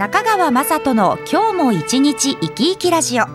[0.00, 3.26] 中川雅人の今日も一日生き生きラジオ。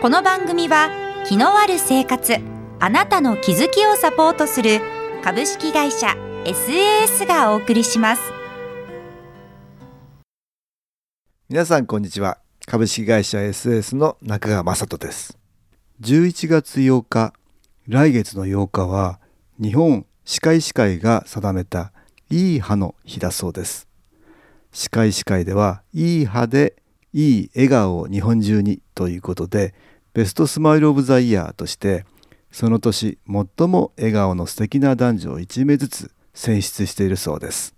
[0.00, 0.88] この番組は
[1.26, 2.36] 気のある生活
[2.78, 4.80] あなたの気づきをサポートする
[5.24, 6.14] 株式会社
[6.44, 8.22] SAS がお送りします。
[11.48, 12.38] 皆さんこんにちは。
[12.66, 15.36] 株式会社 SAS の中川雅人です。
[16.02, 17.34] 11月8日
[17.88, 19.18] 来月の8日は
[19.60, 21.90] 日本歯科医師会が定めた
[22.30, 23.88] いい歯の日だそうです。
[24.74, 26.74] 歯科医師会ではいい歯で
[27.12, 29.72] いい笑顔を日本中にということで
[30.14, 32.04] ベストスマイル・オブ・ザ・イヤーとして
[32.50, 37.76] その年最も笑顔の素敵な男女を1名ずつ選出しているそうです。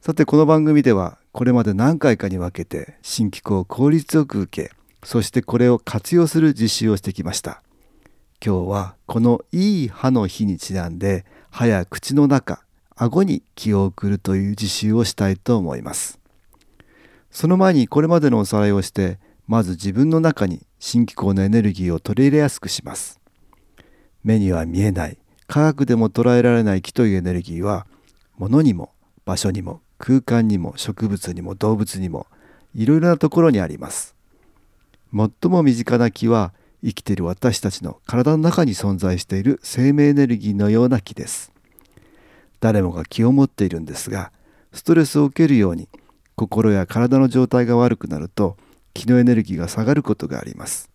[0.00, 4.72] さてこの番組ではこれまで何回かに分けて新機構を効率よく受け
[5.02, 7.60] そしてこれを活用する実習をしてきました。
[8.44, 12.62] 今日はこのいい歯の日にちなんで歯や口の中
[12.94, 16.19] 顎に気を送るという実習をしたいと思います。
[17.30, 23.20] その前にこれまでのおさらいをしてまず自分の中に新機構のエネルギーを取り入れやすくします。
[24.22, 27.86] 目には見えない科学でも捉えられない気というエネルギーは
[28.36, 28.92] 物にも
[29.24, 32.26] 場所にも空間にも植物にも動物にも
[32.74, 34.14] いろいろなところにあります。
[35.12, 41.52] 最も身近な気は生きている私たちの体の中に存在している生命エネルギーのような気です。
[42.60, 44.32] 誰もが気を持っているんですが
[44.72, 45.88] ストレスを受けるように
[46.40, 48.56] 心や体の状態が悪くなると
[48.94, 50.88] 気のエネルギーが下がることがあります。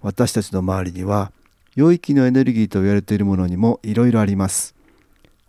[0.00, 1.32] 私たちの周りには
[1.74, 4.76] 良い気のエネルギーと言われているものにもいろいろあります。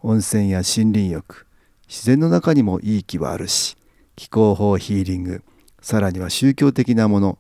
[0.02, 1.46] 温泉や森林浴
[1.88, 3.78] 自然の中にもいい気はあるし
[4.16, 5.44] 気候法ヒーリング
[5.79, 7.38] さらには宗教的なもの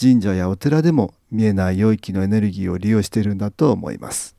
[0.00, 4.34] 神社やお寺でも見えない良い気のエネルギーを利用しているんだと思います。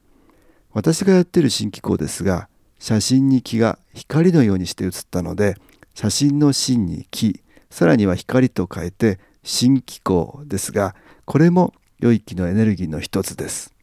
[0.74, 2.50] 私がやっている新機構ですが
[2.80, 5.58] 写真に気が光のようにして写ったので
[5.94, 13.74] 写真の芯に木さらには光と変えて新気候ですがこれも良い気のエネルギーの一つです。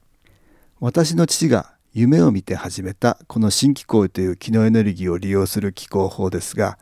[0.80, 6.78] 私の父が夢を見て始めたこの新気候という気のエネルギーを利用する気候法ですが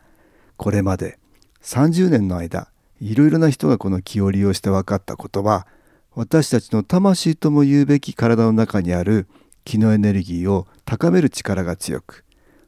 [0.57, 1.17] これまで
[1.63, 2.69] 30年の間
[3.01, 5.65] いろいろな人がこの気を利用して分かったことは
[6.13, 9.27] 私たちの魂とも言うべき体の中にある
[9.65, 12.23] 気のエネルギーを高める力が強く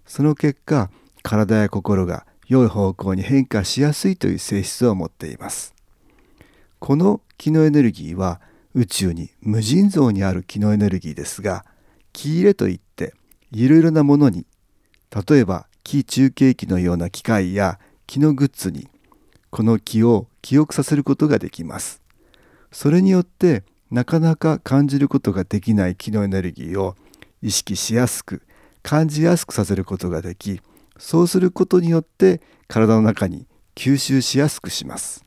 [0.06, 0.90] その結果
[1.22, 5.76] 体や心が良い方向に変化しやすいという性質を持っています。
[6.80, 8.42] この気のエネルギーは
[8.74, 11.64] 宇宙に無尽蔵にある気のエネルギーですが
[12.12, 13.14] 気入れといって
[13.52, 14.46] いろいろなものに
[15.28, 18.88] 例えば気中継機のような機械や気のグッズに
[19.52, 22.02] この気を記憶させることができます。
[22.72, 26.96] それによってなかなか感じることができない気のエネルギーを
[27.42, 28.42] 意識しやすく
[28.82, 30.62] 感じやすくさせることができ
[31.00, 35.26] そうすることによって体の中に吸収しやすくします。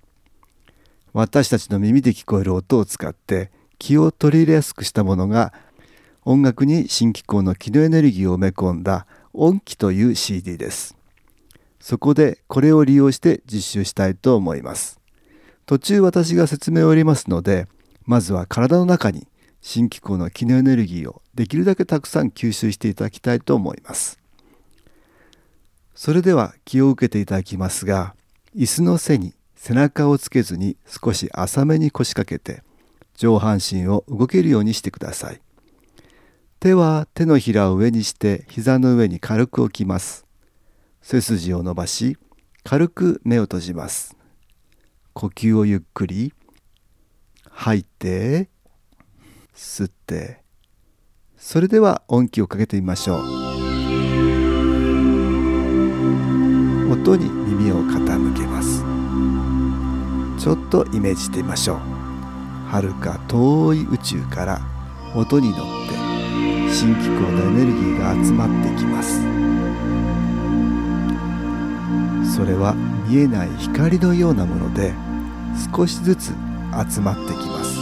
[1.13, 5.53] 私たちの耳で聞こえる音を使って気を取り入れやすくしたものが
[6.25, 10.97] 音楽に新機構の気のエネルギーを埋め込んだ音気という CD です。
[11.81, 15.01] そこでこれを利用して実習したいと思います。
[15.67, 17.67] 途中私が説明を入れますので
[18.05, 19.27] まずは体の中に
[19.61, 24.22] 新機構の気のエネルギーをできるだけたくさん吸収していただきたいと思います。
[26.03, 28.17] それでは気を受けていただきますが
[28.57, 32.65] 椅子の背に背中をつけずに少し浅めに腰掛けて
[33.15, 35.41] 上半身を動けるようにしてください。
[36.59, 40.27] 手は手のひらを上にして膝の上に軽く置きます。
[41.03, 42.19] 背筋を伸ばし
[42.65, 44.17] 軽く目を閉じます。
[45.13, 46.35] 呼吸をゆっくり
[47.49, 48.49] 吐いて
[49.55, 50.43] 吸って。
[51.37, 53.42] それでは音気をかけてみましょう。
[56.93, 58.85] 音に耳を傾けます。
[60.39, 61.79] ちょっとイメージしてみましょう。
[62.71, 64.61] 遥か遠い宇宙から
[65.17, 65.63] 音に乗って
[66.71, 69.23] 新機構のエネルギーが集まってきます。
[72.37, 72.75] それは
[73.09, 74.93] 見えない光のようなもので
[75.75, 76.35] 少しずつ
[76.91, 77.77] 集まってきます。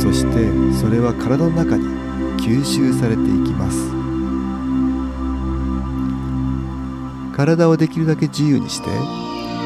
[0.00, 0.48] そして
[0.80, 1.84] それは体の中に
[2.38, 3.97] 吸収されていきます。
[7.38, 8.90] 体をできるだけ自由にして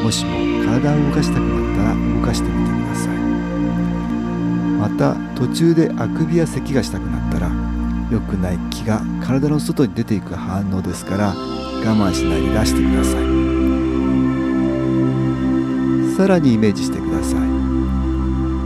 [0.04, 3.16] もしも体を動かしたくなったら動かしてみてください。
[4.78, 7.50] また途中であくびや咳がしたくなったら
[8.10, 11.34] 良くない気が体の外に出ていく反応ですから我
[11.82, 13.22] 慢しないで出してください。
[16.14, 17.40] さらにイメージしてください。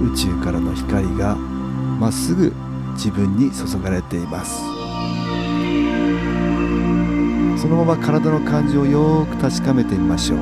[0.02, 2.52] 宇宙からの光がまっすぐ
[2.94, 4.60] 自分に注がれています。
[7.56, 10.38] そのまま体の感じをよく確かめてみましょう。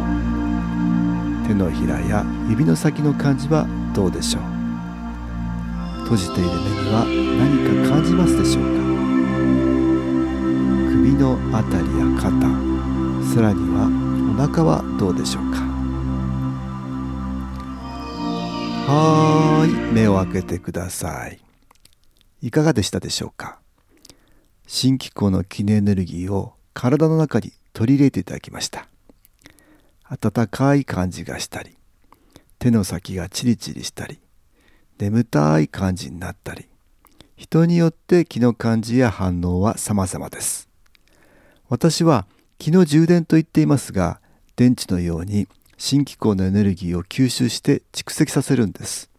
[1.46, 4.42] 手のひらや指の先の感じはどうでしょう。
[6.04, 7.06] 閉じている目には
[7.38, 8.70] 何か感じますでしょうか。
[10.90, 12.32] 首のあたりや肩
[13.34, 13.88] さらには
[14.36, 15.60] お腹はどうでしょうか。
[18.86, 21.40] はーい目を開けてください。
[22.42, 23.58] いかがでしたでしょうか。
[24.66, 28.88] 新機構の記念エネルギーを体の中に取り入れていただきました。
[30.04, 31.76] 温かい感じがしたり
[32.58, 34.20] 手の先がチリチリしたり
[34.98, 36.68] 眠たい感じになったり
[37.36, 40.68] 人によって気の感じや反応は様々です。
[41.68, 42.26] 私は
[42.58, 44.20] 気の充電と言っていますが
[44.56, 45.48] 電池のように
[45.78, 49.10] 新機構のエネルギーを吸収して蓄積させるんです。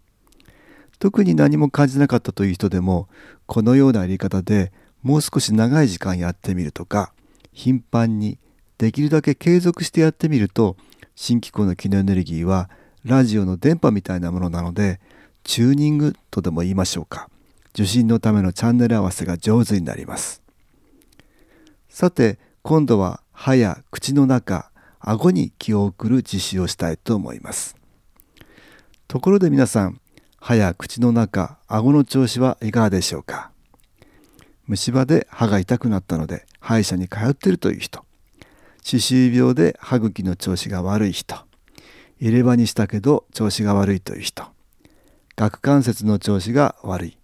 [0.99, 3.09] 特に何も感じなかったという人でも
[3.45, 4.71] このようなやり方で
[5.03, 7.11] もう少し長い時間やってみるとか
[7.55, 8.37] 頻繁に
[8.77, 10.75] できるだけ継続してやってみると
[11.15, 12.69] 新機構の機能エネルギーは
[13.03, 14.99] ラジオの電波みたいなものなので
[15.43, 17.29] チューニングとでも言いましょうか。
[17.73, 20.41] 受信のためのチャンネル合わせが上手になります。
[21.89, 24.69] さて今度は歯や口の中
[24.99, 27.77] 顎に気を送る実習をしたいと思います。
[29.07, 30.01] ところで皆さん
[30.39, 33.51] 歯や口の中顎の調子はいかがでしょうか？
[34.67, 38.03] 虫歯で歯が痛くなったので歯医者に通っているという人。
[38.81, 41.35] 歯周病で歯茎の調子が悪い人。
[42.19, 44.45] 入れ歯にしたけど調子が悪いという人。
[45.35, 47.17] 顎関節の調子が悪い。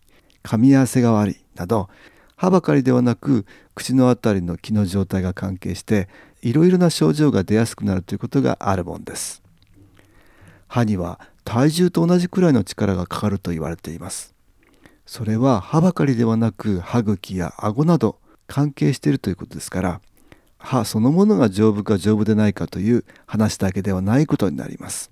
[0.43, 1.89] 噛み合わせが悪いなど
[2.35, 3.45] 歯ばかりではなく
[3.75, 6.09] 口のあたりの気の状態が関係して
[6.41, 9.43] いろいろな症状が出やすくなるということがあるもんです。
[10.67, 14.30] 歯には体重と同じくらいの力がかかると言われています。
[15.11, 18.17] それは歯ばかりではなく歯茎や顎など
[18.47, 20.01] 関係しているということですから
[20.57, 25.11] 歯そのものが丈夫か丈夫でないかという話だけではないことになります。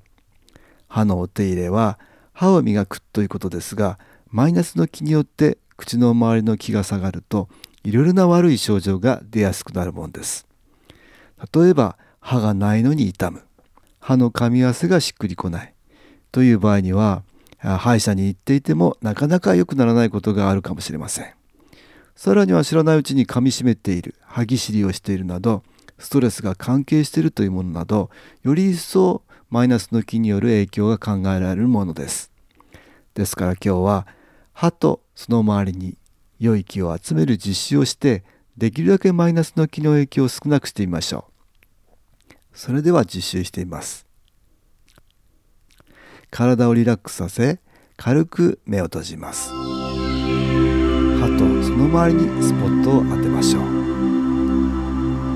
[0.88, 2.00] 歯のお手入れは
[2.32, 4.00] 歯を磨くということですが
[4.32, 7.50] マイナスの気によって口の周りの気が下がると
[7.84, 10.48] いろいろな悪い症状が出やすくなるもんです。
[11.54, 13.44] 例えば歯がないのに痛む。
[14.00, 15.74] 歯の噛み合わせがしっくりこない。
[16.32, 17.24] という場合には
[17.60, 21.34] 歯医者に行っていてもなかなか良くならないことがあるかもしれません。
[22.16, 25.64] さらには知らないうちに噛みしめている歯ぎしりをしているなど
[25.98, 28.10] ストレスが関係しているというものなど
[28.44, 32.32] より一層マイナスの気による影響が考えられるものです。
[33.14, 34.08] ですから今日は
[34.54, 35.98] 歯とその周りに
[36.40, 38.24] 良い気を集める実施をして
[38.58, 42.34] できるだけマイナスの気の影響を少なくしてみましょう。
[42.54, 44.09] それでは実習してみます。
[46.32, 47.60] 体をリラックスさせ
[47.98, 49.52] 軽く目を閉じます。
[49.52, 49.56] 歯
[51.38, 53.64] とその周りにスポットを当てましょう。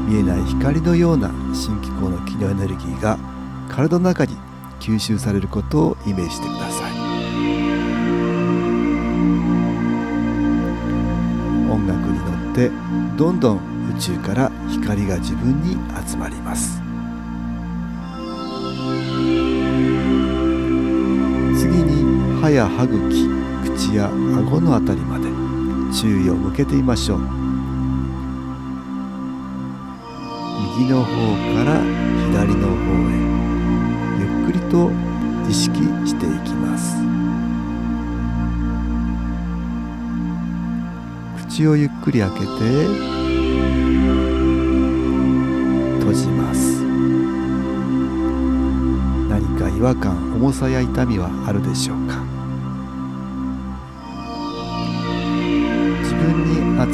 [0.07, 3.17] 見えない光のような新機構の気のエネルギーが
[3.69, 4.37] 体の中に
[4.79, 6.93] 吸収されることをイメージしてください。
[11.71, 12.69] 音楽に乗って
[13.17, 13.57] どんどん
[13.95, 15.77] 宇宙から光が自分に
[16.07, 16.82] 集まります。
[22.53, 23.27] や歯茎
[23.63, 25.25] 口や顎のあたりまで
[25.93, 27.19] 注意を向けてみましょう。
[30.77, 31.11] 右の方
[31.55, 31.81] から
[32.31, 32.73] 左の方
[33.09, 33.15] へ
[34.19, 34.91] ゆっくりと
[35.49, 36.95] 意識していきます。
[41.47, 42.45] 口をゆっくり開けて
[45.99, 46.81] 閉じます。
[49.29, 52.12] 何か違和感重さや痛みはあるでしょうか？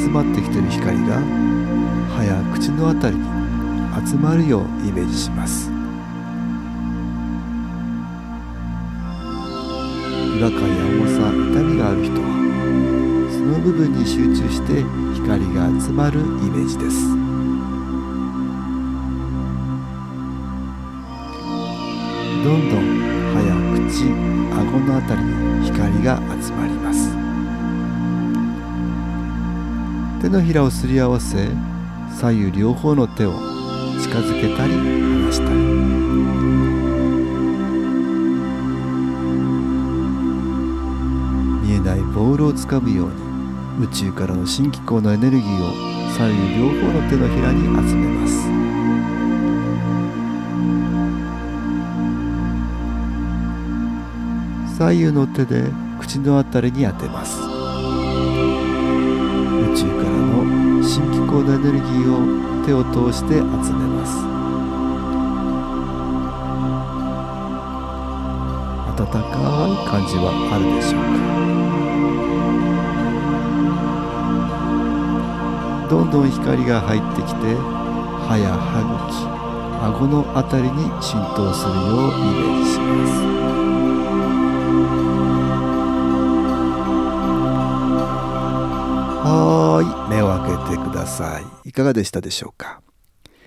[0.00, 1.20] 集まってきている光が
[2.08, 3.22] 歯や口のあたりに
[4.08, 5.70] 集まるようイメージします。
[10.38, 12.26] 違和感や重さ痛みがある人は
[13.30, 14.82] その部分に集中して
[15.14, 17.10] 光が集まるイメージです。
[22.42, 22.80] どんどん
[23.34, 23.54] 歯や
[23.86, 24.08] 口
[24.50, 27.19] 顎のあたりに光が集まります。
[30.20, 31.48] 手のひらをすり合わせ
[32.18, 35.56] 左右両方の手を近づけたり離したり。
[41.62, 43.08] 見えないボールをつかむよう
[43.80, 45.72] に宇宙からの新機構のエネルギーを
[46.12, 48.44] 左右両方の手のひらに集めます。
[54.76, 55.64] 左右の手で
[55.98, 57.59] 口のあたりに当てます。
[61.30, 62.18] の新機構のエネルギーを
[62.66, 63.46] 手を通して集め
[63.86, 64.18] ます。
[68.90, 69.22] 温かい
[69.88, 71.00] 感じはあるでしょう
[75.86, 75.88] か？
[75.88, 77.54] どんどん光が入ってきて
[78.28, 79.26] 歯や歯茎
[79.82, 83.10] 顎のあたりに浸透するようイメージします。
[89.22, 89.99] はーい。
[90.70, 91.68] てください。
[91.70, 92.80] いかがでしたでしょうか？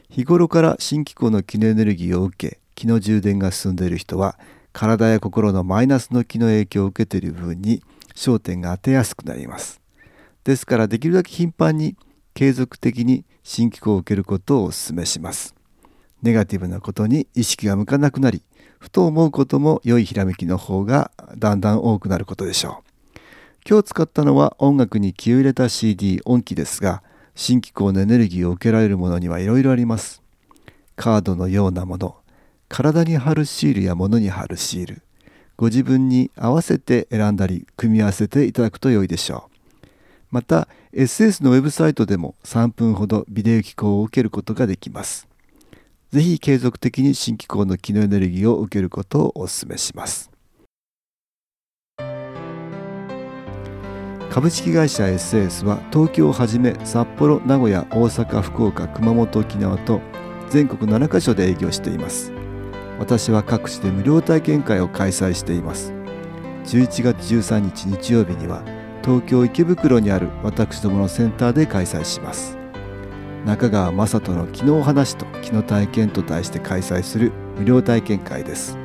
[0.10, 4.38] 日頃から新機構の気のエネルギーを受け気の充電が進んでいる人は
[4.74, 7.82] 体や心のマイナスの気の影響を受けている部分に
[8.14, 9.80] 焦点が当てやすくなります。
[10.44, 11.96] ですからできるだけ頻繁に
[12.34, 15.56] 継続的に新機構を受けることをお勧めします。
[16.22, 18.44] ネガティブなことに意識が向かなくなり
[18.80, 22.84] ふと思うことも良いひらめきの方がだんだん多くなることでしょ
[23.16, 23.20] う。
[23.66, 27.02] 今日使ったのは音楽に気を入れた CD 音機ですが
[27.36, 30.22] 新機構のエネルギーを受けられるものにはいろいろあります。
[30.96, 32.16] カードのようなもの。
[32.70, 35.02] 体に貼るシールや物に貼るシール。
[35.58, 39.86] ご自分に合わせて選んだり組み合わせていただくと良いでしょう。
[40.32, 45.28] また SS のウェブサイトでも3分ほどビデオ機構を受けることができます。
[46.12, 50.33] ぜひ継続的に新機構の機能エネルギーを受けることをお勧めします。
[54.34, 60.02] 株式会社 SS は東京をはじめ札幌名古屋大阪福岡熊本沖縄と
[60.50, 62.34] 全国7カ所で営業しています。
[62.98, 65.94] 私は各地で無料体験会を開催しています。
[66.66, 68.64] 11月13日日曜日には
[69.04, 72.58] 東京池袋にある私どものセンターで開催します。
[73.46, 78.80] 中川雅人の「昨日話と昨日体験」と題して開催する無料体験会です。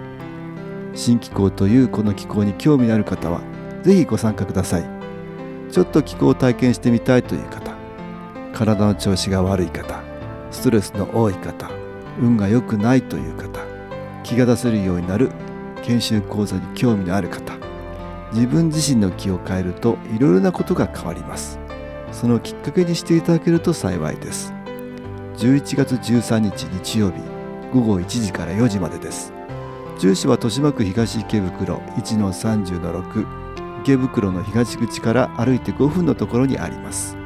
[0.93, 3.41] 新機構というこの機構に興味のある方は
[3.83, 4.98] ぜひご参加ください。
[5.71, 7.75] ちょっと気候を体験してみたいという方
[8.53, 10.03] 体の調子が悪い方
[10.51, 11.71] ストレスの多い方
[12.21, 13.61] 運が良くないという方
[14.25, 15.31] 気が出せるようになる
[15.83, 17.55] 研修講座に興味のある方
[18.33, 21.59] 自分自身の気を変えるといろいろなことが変わります。
[22.13, 24.53] そのきっかけにしていただけると幸いです。
[25.37, 27.21] 11月13日日曜日
[27.73, 29.33] 午後1時から4時までです。
[29.99, 33.48] 住所は豊島区東池袋1-30-6
[33.89, 37.17] 池袋の東口から歩いて5分のところにあります。